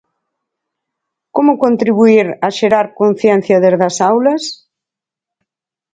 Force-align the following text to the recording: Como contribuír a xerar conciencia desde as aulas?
Como 1.35 1.53
contribuír 1.63 2.27
a 2.45 2.47
xerar 2.57 2.85
conciencia 3.01 3.57
desde 3.63 3.85
as 3.89 3.97
aulas? 4.11 4.43